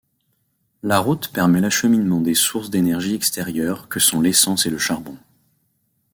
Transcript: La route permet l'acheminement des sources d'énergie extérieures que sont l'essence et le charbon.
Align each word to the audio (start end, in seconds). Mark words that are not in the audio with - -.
La 0.81 0.97
route 0.97 1.27
permet 1.31 1.61
l'acheminement 1.61 2.21
des 2.21 2.33
sources 2.33 2.71
d'énergie 2.71 3.13
extérieures 3.13 3.87
que 3.87 3.99
sont 3.99 4.19
l'essence 4.19 4.65
et 4.65 4.71
le 4.71 4.79
charbon. 4.79 5.15